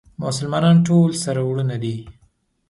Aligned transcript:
مسلمانان 0.23 0.77
ټول 0.87 1.09
سره 1.23 1.39
وروڼه 1.43 1.77
دي 1.83 1.95